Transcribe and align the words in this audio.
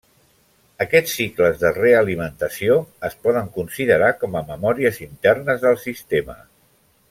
Aquests 0.85 1.11
cicles 1.17 1.59
de 1.63 1.71
realimentació 1.75 2.79
es 3.11 3.19
poden 3.27 3.53
considerar 3.59 4.09
com 4.25 4.39
a 4.41 4.43
memòries 4.51 4.99
internes 5.11 5.63
del 5.67 5.79
sistema. 5.87 6.41